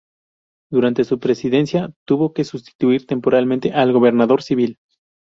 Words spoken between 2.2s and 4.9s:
que sustituir temporalmente al Gobernador civil.